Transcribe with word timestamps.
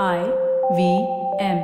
I 0.00 0.22
V 0.74 1.06
M. 1.38 1.58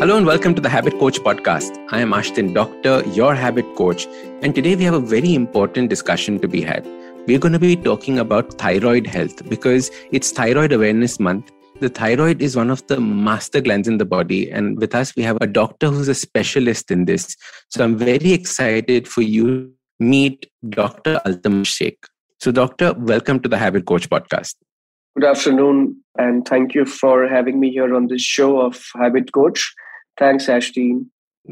Hello 0.00 0.16
and 0.16 0.26
welcome 0.26 0.52
to 0.56 0.60
the 0.60 0.68
Habit 0.68 0.98
Coach 0.98 1.20
podcast. 1.20 1.78
I 1.92 2.00
am 2.00 2.10
Ashdin 2.10 2.52
Doctor, 2.52 3.04
your 3.10 3.36
habit 3.36 3.76
coach, 3.76 4.08
and 4.42 4.52
today 4.52 4.74
we 4.74 4.82
have 4.82 4.94
a 4.94 4.98
very 4.98 5.32
important 5.32 5.90
discussion 5.90 6.40
to 6.40 6.48
be 6.48 6.60
had. 6.60 6.84
We're 7.28 7.38
going 7.38 7.52
to 7.52 7.60
be 7.60 7.76
talking 7.76 8.18
about 8.18 8.58
thyroid 8.58 9.06
health 9.06 9.48
because 9.48 9.92
it's 10.10 10.32
Thyroid 10.32 10.72
Awareness 10.72 11.20
Month. 11.20 11.52
The 11.78 11.88
thyroid 11.88 12.42
is 12.42 12.56
one 12.56 12.70
of 12.70 12.84
the 12.88 13.00
master 13.00 13.60
glands 13.60 13.86
in 13.86 13.98
the 13.98 14.04
body, 14.04 14.50
and 14.50 14.76
with 14.80 14.96
us, 14.96 15.14
we 15.14 15.22
have 15.22 15.38
a 15.40 15.46
doctor 15.46 15.86
who's 15.86 16.08
a 16.08 16.16
specialist 16.16 16.90
in 16.90 17.04
this. 17.04 17.36
So 17.68 17.84
I'm 17.84 17.96
very 17.96 18.32
excited 18.32 19.06
for 19.06 19.22
you 19.22 19.46
to 19.46 19.72
meet 20.00 20.50
Dr. 20.68 21.20
Altamash 21.24 21.66
Shaikh. 21.66 22.08
So, 22.40 22.52
Doctor, 22.52 22.92
welcome 22.94 23.40
to 23.40 23.48
the 23.48 23.56
Habit 23.56 23.86
Coach 23.86 24.10
podcast. 24.10 24.54
Good 25.18 25.24
afternoon, 25.24 26.02
and 26.18 26.46
thank 26.46 26.74
you 26.74 26.84
for 26.84 27.28
having 27.28 27.60
me 27.60 27.70
here 27.70 27.94
on 27.94 28.08
this 28.08 28.22
show 28.22 28.60
of 28.60 28.84
Habit 28.94 29.32
Coach. 29.32 29.72
Thanks, 30.18 30.46
Ashdin. 30.46 31.06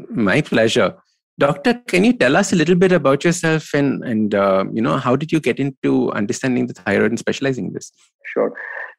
My 0.09 0.41
pleasure. 0.41 0.95
Doctor, 1.39 1.73
can 1.87 2.03
you 2.03 2.13
tell 2.13 2.35
us 2.35 2.53
a 2.53 2.55
little 2.55 2.75
bit 2.75 2.91
about 2.91 3.23
yourself 3.23 3.73
and 3.73 4.03
and 4.03 4.35
uh, 4.35 4.65
you 4.71 4.81
know 4.81 4.97
how 4.97 5.15
did 5.15 5.31
you 5.31 5.39
get 5.39 5.59
into 5.59 6.11
understanding 6.11 6.67
the 6.67 6.73
thyroid 6.73 7.11
and 7.11 7.19
specializing 7.19 7.67
in 7.67 7.73
this? 7.73 7.91
Sure. 8.33 8.53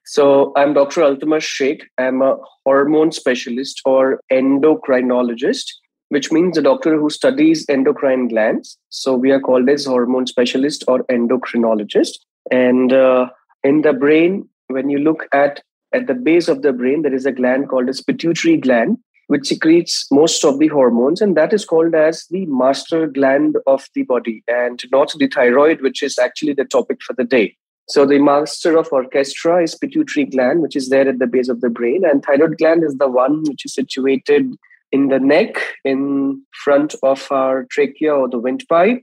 So 0.06 0.52
I'm 0.56 0.74
Dr. 0.74 1.00
Altamash 1.02 1.42
Shaikh. 1.42 1.84
I'm 1.96 2.22
a 2.22 2.36
hormone 2.66 3.12
specialist 3.12 3.80
or 3.86 4.20
endocrinologist, 4.32 5.64
which 6.08 6.30
means 6.30 6.56
a 6.56 6.62
doctor 6.62 6.98
who 6.98 7.10
studies 7.10 7.64
endocrine 7.68 8.28
glands. 8.28 8.78
So 8.90 9.14
we 9.14 9.30
are 9.30 9.40
called 9.40 9.68
as 9.68 9.84
hormone 9.84 10.26
specialist 10.26 10.84
or 10.86 11.04
endocrinologist. 11.04 12.18
And 12.50 12.92
uh, 12.92 13.30
in 13.62 13.82
the 13.82 13.92
brain, 13.92 14.48
when 14.68 14.90
you 14.90 14.98
look 14.98 15.26
at 15.32 15.62
at 15.92 16.08
the 16.08 16.14
base 16.14 16.48
of 16.48 16.62
the 16.62 16.72
brain, 16.72 17.02
there 17.02 17.14
is 17.14 17.24
a 17.24 17.32
gland 17.32 17.68
called 17.68 17.88
as 17.88 18.00
pituitary 18.00 18.56
gland, 18.56 18.98
which 19.28 19.46
secretes 19.46 20.08
most 20.10 20.44
of 20.44 20.58
the 20.58 20.66
hormones, 20.66 21.20
and 21.20 21.36
that 21.36 21.52
is 21.52 21.64
called 21.64 21.94
as 21.94 22.26
the 22.30 22.44
master 22.46 23.06
gland 23.06 23.56
of 23.66 23.86
the 23.94 24.02
body, 24.02 24.42
and 24.48 24.82
not 24.90 25.14
the 25.16 25.28
thyroid, 25.28 25.80
which 25.82 26.02
is 26.02 26.18
actually 26.18 26.52
the 26.52 26.64
topic 26.64 27.00
for 27.00 27.12
the 27.12 27.22
day. 27.22 27.56
So 27.88 28.06
the 28.06 28.18
master 28.18 28.76
of 28.76 28.88
orchestra 28.90 29.62
is 29.62 29.76
pituitary 29.76 30.26
gland, 30.26 30.62
which 30.62 30.74
is 30.74 30.88
there 30.88 31.08
at 31.08 31.20
the 31.20 31.26
base 31.26 31.48
of 31.48 31.60
the 31.60 31.70
brain, 31.70 32.04
and 32.04 32.24
thyroid 32.24 32.58
gland 32.58 32.82
is 32.82 32.96
the 32.96 33.08
one 33.08 33.44
which 33.44 33.64
is 33.64 33.74
situated 33.74 34.52
in 34.94 35.08
the 35.08 35.18
neck, 35.18 35.56
in 35.84 36.40
front 36.62 36.94
of 37.02 37.26
our 37.32 37.66
trachea 37.68 38.14
or 38.14 38.28
the 38.28 38.38
windpipe. 38.38 39.02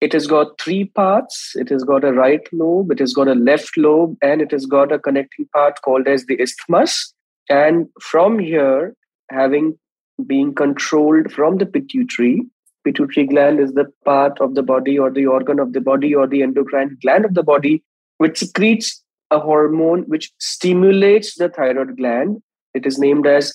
It 0.00 0.12
has 0.12 0.28
got 0.28 0.60
three 0.60 0.84
parts. 0.84 1.50
It 1.56 1.70
has 1.70 1.82
got 1.82 2.04
a 2.04 2.12
right 2.12 2.46
lobe, 2.52 2.92
it 2.92 3.00
has 3.00 3.12
got 3.12 3.26
a 3.26 3.34
left 3.34 3.76
lobe, 3.76 4.16
and 4.22 4.40
it 4.40 4.52
has 4.52 4.64
got 4.64 4.92
a 4.92 4.98
connecting 4.98 5.46
part 5.52 5.82
called 5.82 6.06
as 6.06 6.26
the 6.26 6.40
isthmus. 6.40 7.12
And 7.50 7.88
from 8.00 8.38
here, 8.38 8.94
having 9.28 9.76
been 10.24 10.54
controlled 10.54 11.32
from 11.32 11.58
the 11.58 11.66
pituitary, 11.66 12.42
pituitary 12.84 13.26
gland 13.26 13.58
is 13.58 13.72
the 13.72 13.86
part 14.04 14.40
of 14.40 14.54
the 14.54 14.62
body 14.62 14.96
or 14.96 15.10
the 15.10 15.26
organ 15.26 15.58
of 15.58 15.72
the 15.72 15.80
body 15.80 16.14
or 16.14 16.28
the 16.28 16.42
endocrine 16.42 16.96
gland 17.02 17.24
of 17.24 17.34
the 17.34 17.42
body 17.42 17.82
which 18.18 18.38
secretes 18.38 19.02
a 19.32 19.40
hormone 19.40 20.02
which 20.02 20.30
stimulates 20.38 21.34
the 21.34 21.48
thyroid 21.48 21.96
gland. 21.96 22.40
It 22.72 22.86
is 22.86 23.00
named 23.00 23.26
as 23.26 23.52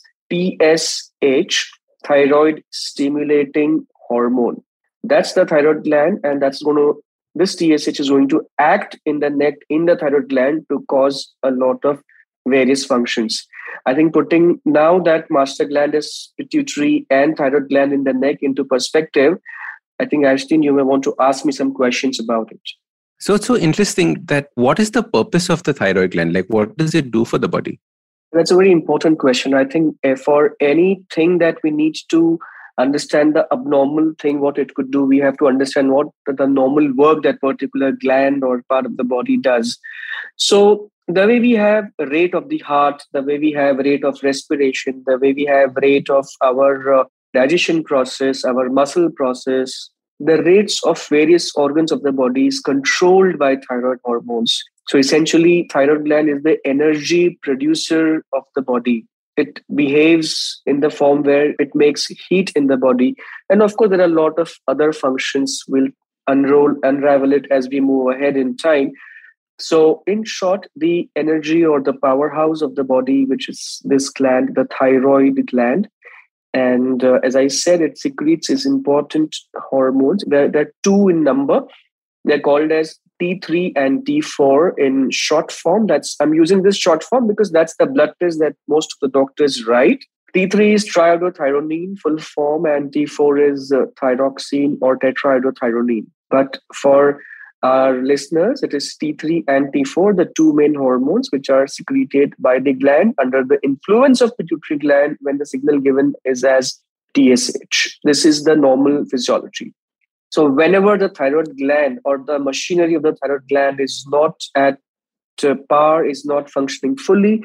TSH, 1.23 1.69
thyroid 2.05 2.63
stimulating 2.71 3.85
hormone. 4.07 4.63
That's 5.03 5.33
the 5.33 5.45
thyroid 5.45 5.83
gland, 5.83 6.19
and 6.23 6.41
that's 6.41 6.61
going 6.61 6.77
to 6.77 7.01
this 7.35 7.55
TSH 7.55 7.99
is 7.99 8.09
going 8.09 8.27
to 8.29 8.41
act 8.57 8.99
in 9.05 9.19
the 9.19 9.29
neck 9.29 9.55
in 9.69 9.85
the 9.85 9.95
thyroid 9.95 10.29
gland 10.29 10.65
to 10.69 10.83
cause 10.89 11.33
a 11.43 11.51
lot 11.51 11.83
of 11.85 12.01
various 12.47 12.83
functions. 12.85 13.47
I 13.85 13.93
think 13.93 14.13
putting 14.13 14.59
now 14.65 14.99
that 15.01 15.29
master 15.29 15.65
gland 15.65 15.93
is 15.95 16.31
pituitary 16.37 17.05
and 17.09 17.37
thyroid 17.37 17.69
gland 17.69 17.93
in 17.93 18.03
the 18.03 18.13
neck 18.13 18.37
into 18.41 18.65
perspective, 18.65 19.37
I 19.99 20.05
think 20.05 20.25
Ashdin, 20.25 20.63
you 20.63 20.73
may 20.73 20.83
want 20.83 21.03
to 21.03 21.15
ask 21.19 21.45
me 21.45 21.51
some 21.51 21.73
questions 21.73 22.19
about 22.19 22.51
it. 22.51 22.61
So 23.19 23.35
it's 23.35 23.45
so 23.45 23.57
interesting 23.57 24.23
that 24.25 24.49
what 24.55 24.79
is 24.79 24.91
the 24.91 25.03
purpose 25.03 25.49
of 25.49 25.63
the 25.63 25.73
thyroid 25.73 26.11
gland? 26.11 26.33
Like, 26.33 26.47
what 26.47 26.75
does 26.77 26.95
it 26.95 27.11
do 27.11 27.25
for 27.25 27.37
the 27.37 27.49
body? 27.49 27.79
That's 28.31 28.51
a 28.51 28.55
very 28.55 28.71
important 28.71 29.19
question. 29.19 29.53
I 29.53 29.65
think 29.65 29.95
uh, 30.03 30.15
for 30.15 30.55
anything 30.59 31.39
that 31.39 31.57
we 31.63 31.71
need 31.71 31.95
to 32.09 32.39
understand 32.77 33.35
the 33.35 33.47
abnormal 33.51 34.13
thing, 34.19 34.39
what 34.39 34.57
it 34.57 34.73
could 34.75 34.91
do, 34.91 35.03
we 35.03 35.17
have 35.17 35.37
to 35.37 35.47
understand 35.47 35.91
what 35.91 36.07
the 36.25 36.47
normal 36.47 36.93
work 36.93 37.23
that 37.23 37.41
particular 37.41 37.91
gland 37.91 38.43
or 38.43 38.63
part 38.69 38.85
of 38.85 38.97
the 38.97 39.03
body 39.03 39.35
does. 39.37 39.77
So 40.37 40.89
the 41.07 41.25
way 41.25 41.39
we 41.39 41.53
have 41.53 41.85
rate 41.97 42.35
of 42.35 42.49
the 42.49 42.59
heart, 42.59 43.03
the 43.13 43.23
way 43.23 43.39
we 43.39 43.51
have 43.53 43.77
rate 43.77 44.05
of 44.05 44.21
respiration, 44.23 45.03
the 45.07 45.17
way 45.17 45.33
we 45.33 45.45
have 45.45 45.75
rate 45.81 46.09
of 46.09 46.27
our 46.43 46.93
uh, 46.93 47.03
digestion 47.33 47.83
process, 47.83 48.45
our 48.45 48.69
muscle 48.69 49.09
process, 49.11 49.89
the 50.19 50.41
rates 50.43 50.83
of 50.85 51.03
various 51.07 51.51
organs 51.55 51.91
of 51.91 52.03
the 52.03 52.11
body 52.11 52.47
is 52.47 52.59
controlled 52.59 53.39
by 53.39 53.55
thyroid 53.55 53.99
hormones. 54.03 54.63
So 54.89 54.97
essentially, 54.97 55.69
thyroid 55.71 56.05
gland 56.05 56.29
is 56.29 56.41
the 56.41 56.57
energy 56.65 57.37
producer 57.43 58.25
of 58.33 58.43
the 58.55 58.63
body. 58.63 59.05
It 59.37 59.59
behaves 59.75 60.61
in 60.65 60.79
the 60.79 60.89
form 60.89 61.21
where 61.21 61.51
it 61.59 61.75
makes 61.75 62.07
heat 62.07 62.51
in 62.55 62.67
the 62.67 62.75
body. 62.75 63.15
And 63.51 63.61
of 63.61 63.77
course, 63.77 63.91
there 63.91 64.01
are 64.01 64.05
a 64.05 64.07
lot 64.07 64.39
of 64.39 64.51
other 64.67 64.91
functions. 64.91 65.63
We'll 65.67 65.89
unroll, 66.27 66.75
unravel 66.81 67.33
it 67.33 67.45
as 67.51 67.69
we 67.69 67.81
move 67.81 68.15
ahead 68.15 68.35
in 68.35 68.57
time. 68.57 68.91
So, 69.59 70.01
in 70.07 70.23
short, 70.23 70.65
the 70.75 71.07
energy 71.15 71.63
or 71.63 71.81
the 71.81 71.93
powerhouse 71.93 72.63
of 72.63 72.73
the 72.73 72.83
body, 72.83 73.25
which 73.25 73.47
is 73.47 73.81
this 73.83 74.09
gland, 74.09 74.55
the 74.55 74.67
thyroid 74.79 75.45
gland, 75.51 75.87
and 76.53 77.03
uh, 77.03 77.19
as 77.23 77.35
I 77.35 77.47
said, 77.47 77.81
it 77.81 77.99
secretes 77.99 78.49
its 78.49 78.65
important 78.65 79.35
hormones. 79.55 80.23
There, 80.25 80.49
there 80.49 80.63
are 80.63 80.73
two 80.83 81.09
in 81.09 81.23
number. 81.23 81.61
They're 82.25 82.39
called 82.39 82.71
as 82.71 82.97
T3 83.21 83.73
and 83.75 84.05
T4 84.05 84.71
in 84.77 85.11
short 85.11 85.51
form. 85.51 85.87
That's 85.87 86.15
I'm 86.19 86.33
using 86.33 86.63
this 86.63 86.77
short 86.77 87.03
form 87.03 87.27
because 87.27 87.51
that's 87.51 87.75
the 87.77 87.85
blood 87.85 88.13
test 88.21 88.39
that 88.39 88.55
most 88.67 88.93
of 88.93 88.99
the 89.01 89.19
doctors 89.19 89.65
write. 89.65 90.03
T3 90.35 90.73
is 90.75 90.87
triiodothyronine, 90.87 91.97
full 91.99 92.19
form, 92.19 92.65
and 92.65 92.91
T4 92.91 93.51
is 93.51 93.71
uh, 93.71 93.85
thyroxine 94.01 94.77
or 94.81 94.97
tetraiodothyronine. 94.97 96.05
But 96.29 96.59
for 96.75 97.19
our 97.63 98.01
listeners, 98.01 98.63
it 98.63 98.73
is 98.73 98.95
T3 99.01 99.43
and 99.47 99.73
T4, 99.73 100.15
the 100.15 100.31
two 100.35 100.53
main 100.53 100.75
hormones 100.75 101.29
which 101.31 101.49
are 101.49 101.67
secreted 101.67 102.33
by 102.39 102.59
the 102.59 102.73
gland 102.73 103.15
under 103.19 103.43
the 103.43 103.59
influence 103.63 104.21
of 104.21 104.35
pituitary 104.37 104.79
gland 104.79 105.17
when 105.21 105.39
the 105.39 105.45
signal 105.45 105.79
given 105.79 106.13
is 106.25 106.43
as 106.43 106.79
TSH. 107.17 107.97
This 108.03 108.23
is 108.23 108.43
the 108.43 108.55
normal 108.55 109.03
physiology. 109.05 109.73
So, 110.31 110.47
whenever 110.49 110.97
the 110.97 111.09
thyroid 111.09 111.57
gland 111.57 111.99
or 112.05 112.19
the 112.19 112.37
machinery 112.37 112.93
of 112.93 113.01
the 113.01 113.15
thyroid 113.15 113.47
gland 113.49 113.79
is 113.79 114.05
not 114.09 114.39
at 114.55 114.77
uh, 115.43 115.55
par, 115.69 116.05
is 116.05 116.23
not 116.25 116.49
functioning 116.49 116.97
fully, 116.97 117.41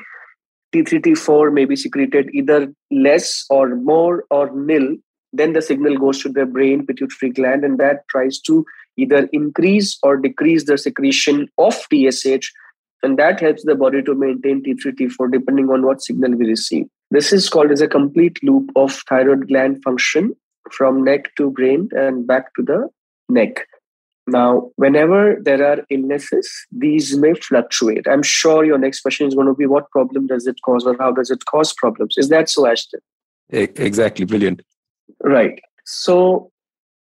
T3, 0.75 1.01
T4 1.01 1.53
may 1.53 1.65
be 1.65 1.77
secreted 1.77 2.31
either 2.35 2.73
less 2.91 3.47
or 3.49 3.77
more 3.77 4.25
or 4.31 4.51
nil. 4.55 4.97
Then 5.33 5.53
the 5.53 5.63
signal 5.63 5.97
goes 5.97 6.21
to 6.23 6.29
the 6.29 6.45
brain 6.45 6.85
pituitary 6.85 7.33
gland, 7.33 7.65
and 7.65 7.79
that 7.79 8.07
tries 8.09 8.39
to 8.41 8.67
either 8.97 9.29
increase 9.33 9.99
or 10.03 10.17
decrease 10.17 10.65
the 10.65 10.77
secretion 10.77 11.49
of 11.59 11.75
TSH, 11.75 12.53
and 13.03 13.19
that 13.19 13.41
helps 13.41 13.65
the 13.65 13.75
body 13.75 14.03
to 14.03 14.15
maintain 14.15 14.63
T3, 14.63 14.93
T4 14.93 15.33
depending 15.33 15.71
on 15.71 15.83
what 15.83 16.03
signal 16.03 16.33
we 16.33 16.47
receive. 16.47 16.87
This 17.11 17.33
is 17.33 17.49
called 17.49 17.71
as 17.71 17.81
a 17.81 17.89
complete 17.89 18.43
loop 18.43 18.71
of 18.77 18.93
thyroid 19.09 19.49
gland 19.49 19.83
function 19.83 20.35
from 20.71 21.05
neck 21.05 21.35
to 21.37 21.51
brain 21.51 21.89
and 21.93 22.27
back 22.27 22.55
to 22.55 22.63
the 22.63 22.89
neck. 23.29 23.67
Now, 24.27 24.71
whenever 24.77 25.37
there 25.43 25.63
are 25.67 25.85
illnesses, 25.91 26.51
these 26.73 27.17
may 27.17 27.35
fluctuate. 27.35 28.09
I'm 28.09 28.23
sure 28.23 28.65
your 28.65 28.79
next 28.79 29.01
question 29.01 29.27
is 29.27 29.35
going 29.35 29.49
to 29.49 29.55
be 29.55 29.67
what 29.67 29.91
problem 29.91 30.27
does 30.27 30.47
it 30.47 30.57
cause 30.65 30.87
or 30.87 30.97
how 30.99 31.13
does 31.13 31.31
it 31.31 31.45
cause 31.45 31.75
problems? 31.75 32.15
Is 32.17 32.31
that 32.31 32.49
so, 32.49 32.63
Ashdin? 32.63 33.01
Exactly. 33.51 34.25
Brilliant. 34.25 34.63
Right. 35.23 35.61
So, 35.85 36.51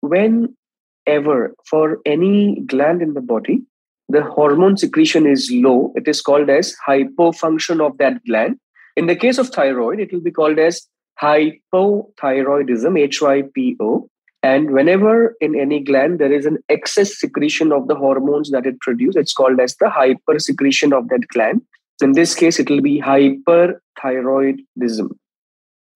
whenever 0.01 1.55
for 1.69 1.99
any 2.07 2.61
gland 2.67 3.03
in 3.03 3.15
the 3.15 3.21
body, 3.21 3.63
the 4.09 4.23
hormone 4.23 4.77
secretion 4.77 5.27
is 5.27 5.51
low. 5.53 5.93
It 5.97 6.07
is 6.07 6.23
called 6.23 6.49
as 6.49 6.75
hypofunction 6.87 7.85
of 7.85 7.99
that 7.99 8.25
gland. 8.25 8.59
In 8.97 9.07
the 9.07 9.17
case 9.17 9.39
of 9.39 9.49
thyroid, 9.49 10.01
it 10.01 10.13
will 10.13 10.21
be 10.21 10.31
called 10.31 10.59
as 10.59 10.87
hypothyroidism, 11.21 12.99
H-Y-P-O. 12.99 14.09
And 14.43 14.71
whenever 14.71 15.37
in 15.41 15.59
any 15.59 15.81
gland 15.81 16.21
there 16.21 16.33
is 16.33 16.47
an 16.47 16.59
excess 16.69 17.19
secretion 17.19 17.73
of 17.73 17.89
the 17.89 17.97
hormones 17.97 18.51
that 18.51 18.67
it 18.67 18.79
produces, 18.81 19.17
it's 19.17 19.33
called 19.33 19.59
as 19.61 19.75
the 19.77 19.87
hypersecretion 19.87 20.93
of 20.97 21.09
that 21.09 21.27
gland. 21.29 21.63
In 22.01 22.13
this 22.13 22.35
case, 22.35 22.61
it 22.61 22.71
will 22.71 22.81
be 22.81 23.01
hyperthyroidism 23.01 25.11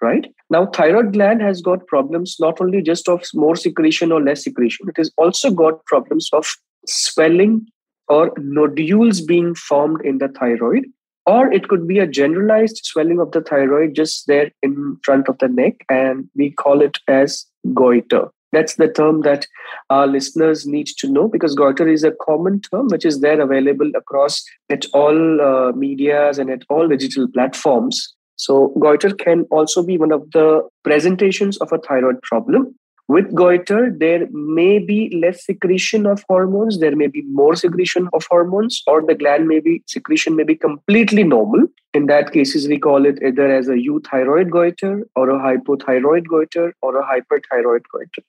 right? 0.02 0.26
Now, 0.50 0.66
thyroid 0.66 1.14
gland 1.14 1.40
has 1.40 1.62
got 1.62 1.86
problems 1.86 2.36
not 2.38 2.60
only 2.60 2.82
just 2.82 3.08
of 3.08 3.24
more 3.32 3.56
secretion 3.56 4.12
or 4.12 4.20
less 4.20 4.42
secretion, 4.42 4.88
it 4.88 4.96
has 4.98 5.10
also 5.16 5.50
got 5.50 5.84
problems 5.86 6.28
of 6.32 6.46
swelling 6.86 7.66
or 8.08 8.32
nodules 8.36 9.20
being 9.20 9.54
formed 9.54 10.04
in 10.04 10.18
the 10.18 10.28
thyroid, 10.28 10.84
or 11.26 11.52
it 11.52 11.68
could 11.68 11.86
be 11.86 11.98
a 11.98 12.06
generalized 12.06 12.80
swelling 12.84 13.20
of 13.20 13.32
the 13.32 13.40
thyroid 13.40 13.94
just 13.94 14.26
there 14.26 14.50
in 14.62 14.98
front 15.04 15.28
of 15.28 15.38
the 15.38 15.48
neck, 15.48 15.84
and 15.88 16.28
we 16.34 16.50
call 16.50 16.82
it 16.82 16.98
as 17.08 17.46
goiter. 17.74 18.28
That's 18.52 18.74
the 18.74 18.88
term 18.88 19.22
that 19.22 19.46
our 19.88 20.06
listeners 20.06 20.66
need 20.66 20.86
to 20.98 21.08
know 21.10 21.26
because 21.26 21.54
goiter 21.54 21.88
is 21.88 22.04
a 22.04 22.12
common 22.22 22.60
term 22.60 22.88
which 22.88 23.06
is 23.06 23.20
there 23.20 23.40
available 23.40 23.90
across 23.96 24.44
at 24.68 24.84
all 24.92 25.40
uh, 25.40 25.72
medias 25.72 26.38
and 26.38 26.50
at 26.50 26.62
all 26.68 26.86
digital 26.86 27.28
platforms. 27.28 28.14
So 28.36 28.74
goiter 28.80 29.14
can 29.14 29.46
also 29.50 29.82
be 29.82 29.96
one 29.96 30.12
of 30.12 30.30
the 30.32 30.68
presentations 30.84 31.56
of 31.58 31.72
a 31.72 31.78
thyroid 31.78 32.20
problem. 32.22 32.74
With 33.12 33.34
goiter, 33.34 33.94
there 33.94 34.26
may 34.30 34.78
be 34.78 35.14
less 35.22 35.44
secretion 35.44 36.06
of 36.06 36.24
hormones, 36.30 36.78
there 36.80 36.96
may 36.96 37.08
be 37.08 37.20
more 37.30 37.54
secretion 37.54 38.08
of 38.14 38.24
hormones, 38.30 38.82
or 38.86 39.02
the 39.02 39.14
gland 39.14 39.48
may 39.48 39.60
be 39.60 39.82
secretion 39.86 40.34
may 40.34 40.44
be 40.44 40.54
completely 40.54 41.22
normal. 41.22 41.66
In 41.92 42.06
that 42.06 42.32
cases, 42.32 42.68
we 42.68 42.78
call 42.78 43.04
it 43.04 43.18
either 43.22 43.52
as 43.54 43.68
a 43.68 43.72
euthyroid 43.72 44.50
goiter 44.50 45.06
or 45.14 45.28
a 45.28 45.38
hypothyroid 45.38 46.26
goiter 46.26 46.74
or 46.80 46.98
a 46.98 47.04
hyperthyroid 47.04 47.82
goiter. 47.92 48.22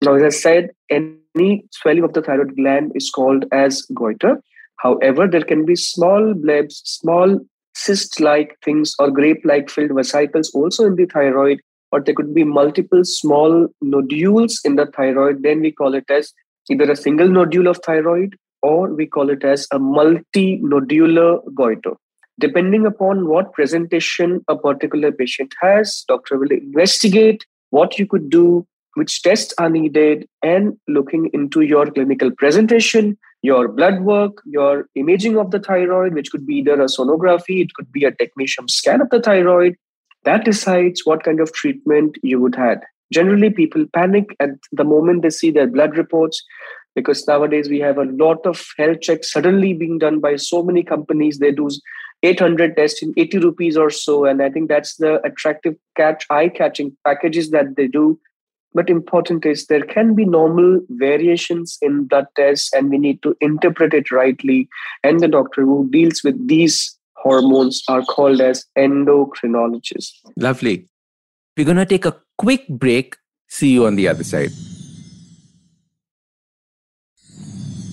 Now, 0.00 0.14
as 0.14 0.22
I 0.22 0.30
said, 0.30 0.70
any 0.88 1.64
swelling 1.70 2.04
of 2.04 2.14
the 2.14 2.22
thyroid 2.22 2.56
gland 2.56 2.92
is 2.94 3.10
called 3.10 3.44
as 3.52 3.82
goiter. 3.94 4.42
However, 4.76 5.28
there 5.28 5.44
can 5.44 5.66
be 5.66 5.76
small 5.76 6.32
blebs, 6.32 6.80
small 6.84 7.40
cyst-like 7.74 8.56
things 8.64 8.94
or 8.98 9.10
grape-like 9.10 9.68
filled 9.68 9.94
vesicles 9.94 10.50
also 10.54 10.86
in 10.86 10.96
the 10.96 11.04
thyroid, 11.04 11.60
or 11.92 12.00
there 12.00 12.14
could 12.14 12.34
be 12.34 12.44
multiple 12.44 13.04
small 13.04 13.68
nodules 13.80 14.60
in 14.64 14.76
the 14.76 14.86
thyroid. 14.86 15.42
Then 15.42 15.60
we 15.60 15.72
call 15.72 15.94
it 15.94 16.04
as 16.10 16.32
either 16.70 16.90
a 16.90 16.96
single 16.96 17.28
nodule 17.28 17.66
of 17.66 17.78
thyroid 17.84 18.36
or 18.62 18.92
we 18.94 19.06
call 19.06 19.30
it 19.30 19.44
as 19.44 19.66
a 19.72 19.78
multinodular 19.78 21.40
goiter. 21.54 21.94
Depending 22.38 22.86
upon 22.86 23.26
what 23.26 23.52
presentation 23.52 24.44
a 24.48 24.56
particular 24.56 25.12
patient 25.12 25.54
has, 25.60 26.04
doctor 26.08 26.38
will 26.38 26.50
investigate 26.50 27.44
what 27.70 27.98
you 27.98 28.06
could 28.06 28.30
do 28.30 28.66
which 28.94 29.22
tests 29.22 29.54
are 29.58 29.70
needed, 29.70 30.26
and 30.42 30.76
looking 30.88 31.30
into 31.32 31.60
your 31.60 31.86
clinical 31.90 32.30
presentation, 32.30 33.16
your 33.42 33.68
blood 33.68 34.00
work, 34.02 34.42
your 34.44 34.86
imaging 34.94 35.38
of 35.38 35.50
the 35.50 35.60
thyroid, 35.60 36.14
which 36.14 36.30
could 36.30 36.46
be 36.46 36.56
either 36.56 36.80
a 36.80 36.86
sonography, 36.86 37.62
it 37.62 37.72
could 37.74 37.90
be 37.92 38.04
a 38.04 38.12
technetium 38.12 38.68
scan 38.68 39.00
of 39.00 39.10
the 39.10 39.20
thyroid, 39.20 39.76
that 40.24 40.44
decides 40.44 41.02
what 41.04 41.24
kind 41.24 41.40
of 41.40 41.52
treatment 41.52 42.16
you 42.22 42.40
would 42.40 42.54
have. 42.54 42.82
Generally, 43.12 43.50
people 43.50 43.86
panic 43.92 44.36
at 44.38 44.50
the 44.72 44.84
moment 44.84 45.22
they 45.22 45.30
see 45.30 45.50
their 45.50 45.66
blood 45.66 45.96
reports 45.96 46.42
because 46.94 47.26
nowadays 47.26 47.68
we 47.68 47.80
have 47.80 47.98
a 47.98 48.04
lot 48.04 48.44
of 48.46 48.64
health 48.76 49.00
checks 49.00 49.32
suddenly 49.32 49.72
being 49.72 49.98
done 49.98 50.20
by 50.20 50.36
so 50.36 50.62
many 50.62 50.82
companies. 50.82 51.38
They 51.38 51.52
do 51.52 51.68
800 52.22 52.76
tests 52.76 53.02
in 53.02 53.14
80 53.16 53.38
rupees 53.38 53.76
or 53.76 53.90
so. 53.90 54.24
And 54.24 54.42
I 54.42 54.50
think 54.50 54.68
that's 54.68 54.96
the 54.96 55.24
attractive 55.24 55.74
catch, 55.96 56.26
eye 56.30 56.48
catching 56.48 56.96
packages 57.04 57.50
that 57.50 57.76
they 57.76 57.86
do 57.86 58.18
but 58.74 58.90
important 58.90 59.44
is 59.44 59.66
there 59.66 59.84
can 59.84 60.14
be 60.14 60.24
normal 60.24 60.80
variations 60.90 61.78
in 61.82 62.04
blood 62.04 62.26
tests 62.36 62.70
and 62.72 62.90
we 62.90 62.98
need 62.98 63.22
to 63.22 63.36
interpret 63.40 63.94
it 63.94 64.10
rightly 64.10 64.68
and 65.02 65.20
the 65.20 65.28
doctor 65.28 65.62
who 65.62 65.88
deals 65.90 66.22
with 66.22 66.48
these 66.48 66.96
hormones 67.22 67.82
are 67.88 68.02
called 68.02 68.40
as 68.40 68.64
endocrinologists 68.76 70.12
lovely 70.36 70.76
we're 71.56 71.64
going 71.64 71.84
to 71.84 71.86
take 71.86 72.04
a 72.04 72.16
quick 72.38 72.66
break 72.68 73.16
see 73.48 73.72
you 73.72 73.86
on 73.86 73.96
the 73.96 74.08
other 74.08 74.24
side 74.24 74.50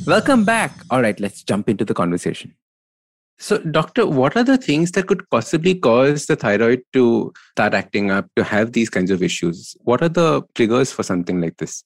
welcome 0.06 0.46
back 0.46 0.72
all 0.90 1.02
right 1.02 1.20
let's 1.20 1.44
jump 1.44 1.70
into 1.70 1.86
the 1.86 1.94
conversation 1.94 2.54
so, 3.40 3.60
doctor, 3.60 4.08
what 4.08 4.36
are 4.36 4.44
the 4.44 4.58
things 4.58 4.92
that 4.92 5.06
could 5.06 5.30
possibly 5.30 5.76
cause 5.76 6.26
the 6.26 6.36
thyroid 6.36 6.82
to 6.94 7.32
start 7.52 7.76
acting 7.76 8.10
up, 8.10 8.28
to 8.36 8.44
have 8.44 8.72
these 8.72 8.90
kinds 8.90 9.12
of 9.12 9.22
issues? 9.22 9.78
What 9.82 10.02
are 10.02 10.10
the 10.10 10.42
triggers 10.56 10.92
for 10.92 11.04
something 11.04 11.40
like 11.40 11.58
this? 11.58 11.84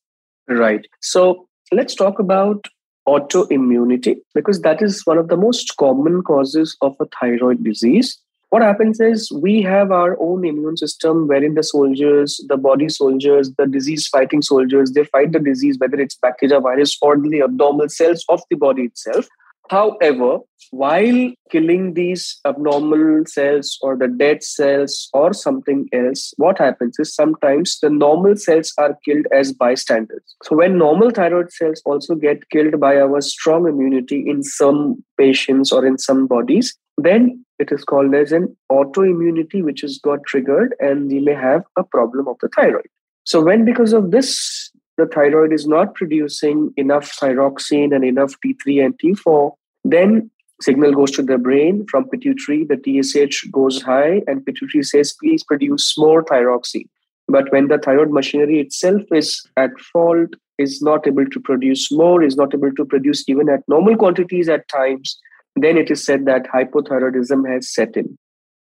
Right. 0.48 0.88
So, 1.02 1.48
let's 1.74 1.94
talk 1.94 2.20
about 2.20 2.66
autoimmunity 3.07 4.18
because 4.33 4.62
that 4.62 4.81
is 4.81 5.06
one 5.06 5.18
of 5.18 5.27
the 5.27 5.38
most 5.38 5.75
common 5.77 6.21
causes 6.21 6.77
of 6.81 6.95
a 7.00 7.06
thyroid 7.19 7.63
disease. 7.63 8.18
What 8.50 8.62
happens 8.62 9.00
is 9.00 9.31
we 9.31 9.62
have 9.62 9.92
our 9.92 10.18
own 10.19 10.45
immune 10.45 10.75
system 10.75 11.27
wherein 11.27 11.53
the 11.53 11.63
soldiers, 11.63 12.44
the 12.50 12.57
body 12.57 12.89
soldiers, 12.89 13.50
the 13.57 13.65
disease 13.65 14.07
fighting 14.07 14.42
soldiers, 14.42 14.92
they 14.92 15.06
fight 15.06 15.31
the 15.31 15.39
disease, 15.39 15.77
whether 15.80 15.98
it's 15.98 16.15
bacteria, 16.15 16.59
virus, 16.59 16.98
or 17.01 17.18
the 17.18 17.42
abnormal 17.42 17.88
cells 17.88 18.25
of 18.27 18.42
the 18.50 18.57
body 18.57 18.83
itself. 18.83 19.25
However, 19.72 20.40
while 20.72 21.32
killing 21.50 21.94
these 21.94 22.42
abnormal 22.46 23.24
cells 23.26 23.80
or 23.82 23.96
the 23.96 24.10
dead 24.10 24.44
cells 24.44 25.08
or 25.14 25.32
something 25.32 25.88
else, 25.94 26.34
what 26.36 26.58
happens 26.58 27.00
is 27.00 27.16
sometimes 27.16 27.80
the 27.80 27.90
normal 27.90 28.36
cells 28.36 28.74
are 28.78 28.98
killed 29.06 29.28
as 29.32 29.54
bystanders. 29.54 30.24
So, 30.44 30.58
when 30.58 30.78
normal 30.78 31.12
thyroid 31.12 31.54
cells 31.54 31.82
also 31.86 32.16
get 32.16 32.50
killed 32.50 32.82
by 32.82 32.98
our 32.98 33.22
strong 33.22 33.66
immunity 33.66 34.30
in 34.30 34.44
some 34.44 35.02
patients 35.18 35.72
or 35.72 35.86
in 35.86 35.98
some 35.98 36.28
bodies, 36.28 36.78
then 36.98 37.46
it 37.58 37.72
is 37.72 37.86
called 37.86 38.14
as 38.14 38.34
an 38.34 38.54
autoimmunity, 38.70 39.64
which 39.64 39.82
has 39.82 40.00
got 40.00 40.20
triggered, 40.26 40.76
and 40.82 41.08
we 41.08 41.22
may 41.22 41.34
have 41.34 41.64
a 41.78 41.84
problem 41.86 42.28
of 42.28 42.36
the 42.42 42.50
thyroid. 42.50 42.90
So, 43.24 43.42
when 43.42 43.64
because 43.64 43.94
of 43.94 44.12
this 44.12 44.70
the 44.98 45.08
thyroid 45.08 45.54
is 45.54 45.66
not 45.66 45.96
producing 45.96 46.74
enough 46.78 47.12
thyroxine 47.18 47.96
and 47.96 48.04
enough 48.04 48.36
T3 48.46 48.86
and 48.86 49.00
T4, 49.00 49.54
then 49.83 50.30
signal 50.62 50.94
goes 50.94 51.12
to 51.12 51.24
the 51.24 51.38
brain 51.38 51.86
from 51.89 52.07
pituitary, 52.10 52.66
the 52.66 52.78
TSH 52.78 53.45
goes 53.51 53.81
high, 53.81 54.22
and 54.28 54.45
pituitary 54.45 54.83
says, 54.83 55.13
please 55.19 55.44
produce 55.44 55.98
more 55.98 56.24
thyroxine. 56.24 56.88
But 57.28 57.51
when 57.51 57.68
the 57.68 57.78
thyroid 57.78 58.12
machinery 58.12 58.60
itself 58.60 59.01
is 59.12 59.44
at 59.57 59.72
fault, 59.80 60.30
is 60.57 60.81
not 60.81 61.07
able 61.07 61.25
to 61.25 61.39
produce 61.39 61.92
more, 61.92 62.22
is 62.22 62.36
not 62.36 62.54
able 62.54 62.72
to 62.74 62.86
produce 62.86 63.28
even 63.28 63.50
at 63.50 63.68
normal 63.68 63.95
quantities 63.95 64.50
at 64.50 64.68
times, 64.68 65.19
then 65.56 65.78
it 65.78 65.89
is 65.89 66.04
said 66.06 66.25
that 66.25 66.45
hypothyroidism 66.54 67.51
has 67.51 67.74
set 67.74 67.98
in. 67.98 68.18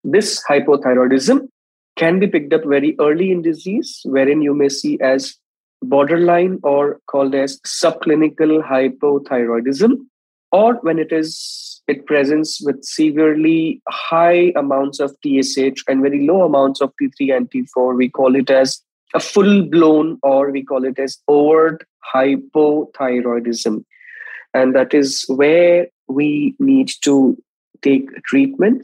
This 0.05 0.43
hypothyroidism 0.49 1.49
can 1.97 2.19
be 2.19 2.27
picked 2.27 2.53
up 2.53 2.65
very 2.67 2.95
early 3.01 3.31
in 3.31 3.43
disease, 3.43 4.03
wherein 4.05 4.43
you 4.43 4.55
may 4.55 4.69
see 4.69 4.99
as 5.01 5.35
borderline 5.83 6.59
or 6.63 7.01
called 7.07 7.35
as 7.35 7.59
subclinical 7.61 8.63
hypothyroidism, 8.63 9.97
or 10.53 10.75
when 10.83 10.99
it 10.99 11.13
is 11.13 11.77
it 11.87 12.07
presents 12.07 12.61
with 12.63 12.83
severely 12.85 13.81
high 13.89 14.53
amounts 14.57 14.99
of 14.99 15.15
TSH 15.23 15.83
and 15.89 16.03
very 16.03 16.27
low 16.27 16.43
amounts 16.43 16.81
of 16.81 16.93
T3 17.01 17.37
and 17.37 17.51
T4, 17.51 17.97
we 17.97 18.09
call 18.09 18.35
it 18.35 18.51
as 18.51 18.83
a 19.15 19.21
full 19.21 19.63
blown 19.63 20.19
or 20.23 20.51
we 20.51 20.65
call 20.65 20.85
it 20.85 20.99
as 20.99 21.19
overt 21.29 21.85
hypothyroidism. 22.13 23.85
And 24.53 24.75
that 24.75 24.95
is 24.95 25.25
where 25.29 25.87
we 26.09 26.57
need 26.59 26.91
to 27.03 27.41
take 27.83 28.09
treatment 28.25 28.83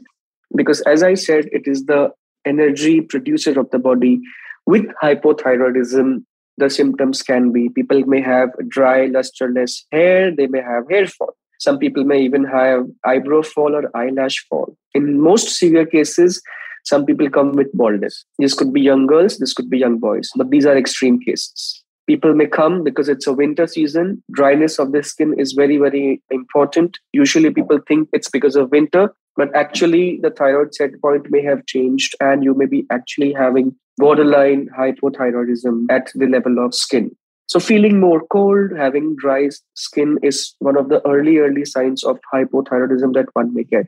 because, 0.55 0.81
as 0.81 1.03
I 1.03 1.15
said, 1.15 1.49
it 1.51 1.67
is 1.67 1.85
the 1.85 2.11
energy 2.45 3.01
producer 3.01 3.59
of 3.59 3.69
the 3.71 3.79
body. 3.79 4.21
With 4.65 4.85
hypothyroidism, 5.01 6.23
the 6.57 6.69
symptoms 6.69 7.21
can 7.21 7.51
be 7.51 7.67
people 7.69 7.99
may 8.05 8.21
have 8.21 8.49
dry, 8.69 9.07
lusterless 9.07 9.83
hair, 9.91 10.33
they 10.33 10.47
may 10.47 10.61
have 10.61 10.89
hair 10.89 11.07
fall 11.07 11.35
some 11.63 11.79
people 11.79 12.03
may 12.03 12.21
even 12.21 12.43
have 12.43 12.85
eyebrow 13.05 13.41
fall 13.41 13.75
or 13.75 13.89
eyelash 13.95 14.45
fall. 14.49 14.75
In 14.93 15.19
most 15.19 15.57
severe 15.57 15.85
cases, 15.85 16.41
some 16.83 17.05
people 17.05 17.29
come 17.29 17.53
with 17.53 17.71
baldness. 17.73 18.25
This 18.37 18.53
could 18.53 18.73
be 18.73 18.81
young 18.81 19.07
girls, 19.07 19.37
this 19.37 19.53
could 19.53 19.69
be 19.69 19.77
young 19.77 19.97
boys, 19.97 20.29
but 20.35 20.49
these 20.49 20.65
are 20.65 20.77
extreme 20.77 21.19
cases. 21.21 21.81
People 22.05 22.35
may 22.35 22.47
come 22.47 22.83
because 22.83 23.07
it's 23.07 23.27
a 23.27 23.31
winter 23.31 23.65
season. 23.65 24.21
Dryness 24.33 24.77
of 24.77 24.91
the 24.91 25.01
skin 25.03 25.33
is 25.39 25.53
very, 25.53 25.77
very 25.77 26.21
important. 26.31 26.99
Usually, 27.13 27.49
people 27.49 27.79
think 27.87 28.09
it's 28.11 28.29
because 28.29 28.57
of 28.57 28.71
winter, 28.71 29.15
but 29.37 29.55
actually, 29.55 30.19
the 30.21 30.31
thyroid 30.31 30.75
set 30.75 31.01
point 31.01 31.31
may 31.31 31.41
have 31.43 31.65
changed, 31.65 32.13
and 32.19 32.43
you 32.43 32.53
may 32.53 32.65
be 32.65 32.85
actually 32.91 33.31
having 33.31 33.73
borderline 33.97 34.67
hypothyroidism 34.77 35.85
at 35.89 36.11
the 36.15 36.27
level 36.27 36.59
of 36.59 36.75
skin. 36.75 37.15
So, 37.47 37.59
feeling 37.59 37.99
more 37.99 38.25
cold, 38.27 38.71
having 38.75 39.15
dry 39.17 39.49
skin 39.75 40.17
is 40.23 40.55
one 40.59 40.77
of 40.77 40.89
the 40.89 41.05
early, 41.07 41.37
early 41.37 41.65
signs 41.65 42.03
of 42.03 42.19
hypothyroidism 42.33 43.13
that 43.13 43.27
one 43.33 43.53
may 43.53 43.63
get. 43.63 43.87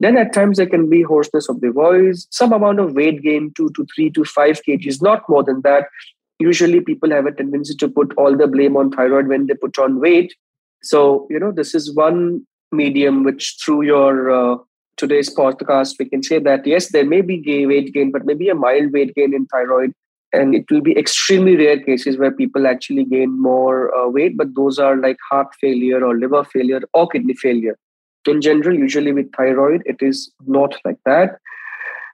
Then, 0.00 0.16
at 0.16 0.32
times, 0.32 0.58
there 0.58 0.66
can 0.66 0.90
be 0.90 1.02
hoarseness 1.02 1.48
of 1.48 1.60
the 1.60 1.70
voice, 1.70 2.26
some 2.30 2.52
amount 2.52 2.80
of 2.80 2.94
weight 2.94 3.22
gain, 3.22 3.52
two 3.56 3.70
to 3.76 3.86
three 3.94 4.10
to 4.10 4.24
five 4.24 4.60
kgs, 4.68 5.00
not 5.00 5.22
more 5.28 5.42
than 5.42 5.62
that. 5.62 5.86
Usually, 6.38 6.80
people 6.80 7.10
have 7.10 7.26
a 7.26 7.32
tendency 7.32 7.74
to 7.76 7.88
put 7.88 8.12
all 8.18 8.36
the 8.36 8.46
blame 8.46 8.76
on 8.76 8.90
thyroid 8.90 9.28
when 9.28 9.46
they 9.46 9.54
put 9.54 9.78
on 9.78 10.00
weight. 10.00 10.34
So, 10.82 11.26
you 11.30 11.38
know, 11.38 11.52
this 11.52 11.74
is 11.74 11.94
one 11.94 12.46
medium 12.72 13.22
which, 13.22 13.56
through 13.64 13.82
your 13.82 14.30
uh, 14.30 14.58
today's 14.96 15.34
podcast, 15.34 15.94
we 15.98 16.08
can 16.08 16.22
say 16.22 16.38
that 16.40 16.66
yes, 16.66 16.90
there 16.90 17.06
may 17.06 17.20
be 17.22 17.66
weight 17.66 17.94
gain, 17.94 18.10
but 18.10 18.26
maybe 18.26 18.48
a 18.48 18.54
mild 18.54 18.92
weight 18.92 19.14
gain 19.14 19.32
in 19.32 19.46
thyroid 19.46 19.92
and 20.32 20.54
it 20.54 20.64
will 20.70 20.80
be 20.80 20.96
extremely 20.98 21.56
rare 21.56 21.78
cases 21.80 22.18
where 22.18 22.30
people 22.30 22.66
actually 22.66 23.04
gain 23.04 23.40
more 23.40 23.94
uh, 23.96 24.08
weight 24.08 24.36
but 24.36 24.54
those 24.54 24.78
are 24.78 24.96
like 24.96 25.16
heart 25.30 25.48
failure 25.60 26.04
or 26.04 26.18
liver 26.18 26.44
failure 26.44 26.80
or 26.92 27.08
kidney 27.08 27.34
failure. 27.34 27.78
In 28.28 28.40
general 28.40 28.76
usually 28.76 29.12
with 29.12 29.32
thyroid 29.36 29.82
it 29.86 29.98
is 30.00 30.32
not 30.46 30.74
like 30.84 30.98
that. 31.06 31.38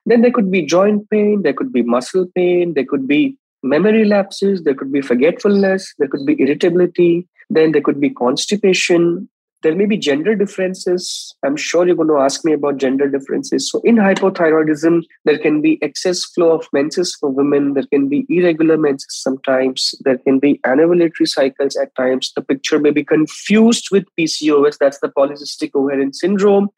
Then 0.05 0.21
there 0.21 0.31
could 0.31 0.51
be 0.51 0.63
joint 0.67 1.09
pain 1.11 1.43
there 1.43 1.55
could 1.55 1.73
be 1.73 1.83
muscle 1.83 2.27
pain 2.35 2.75
there 2.75 2.85
could 2.85 3.09
be 3.09 3.37
memory 3.63 4.05
lapses 4.05 4.65
there 4.65 4.75
could 4.75 4.93
be 4.93 5.01
forgetfulness 5.01 5.95
there 5.99 6.09
could 6.09 6.27
be 6.27 6.37
irritability 6.41 7.29
then 7.51 7.73
there 7.73 7.83
could 7.83 8.01
be 8.01 8.11
constipation 8.11 9.29
there 9.63 9.75
may 9.77 9.87
be 9.87 9.97
gender 9.97 10.35
differences. 10.35 11.35
I'm 11.45 11.57
sure 11.57 11.87
you're 11.87 11.97
going 11.97 12.09
to 12.09 12.19
ask 12.19 12.45
me 12.45 12.53
about 12.53 12.79
gender 12.79 13.09
differences. 13.09 13.71
So, 13.71 13.81
in 13.85 13.97
hypothyroidism, 13.97 15.03
there 15.25 15.39
can 15.39 15.61
be 15.61 15.79
excess 15.83 16.25
flow 16.25 16.53
of 16.53 16.69
menses 16.73 17.17
for 17.19 17.31
women. 17.31 17.75
There 17.75 17.87
can 17.93 18.09
be 18.09 18.27
irregular 18.29 18.77
menses 18.77 19.15
sometimes. 19.23 19.95
There 20.01 20.19
can 20.19 20.39
be 20.39 20.59
anovulatory 20.67 21.29
cycles 21.29 21.77
at 21.77 21.95
times. 21.95 22.33
The 22.35 22.43
picture 22.43 22.79
may 22.79 22.91
be 22.91 23.05
confused 23.05 23.89
with 23.91 24.05
PCOS, 24.19 24.79
that's 24.79 24.99
the 25.01 25.09
polycystic 25.09 25.71
ovarian 25.75 26.13
syndrome. 26.13 26.69